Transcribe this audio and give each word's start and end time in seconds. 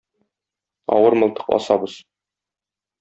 Авыр 0.95 1.13
мылтык 1.19 1.47
асабыз. 1.57 1.93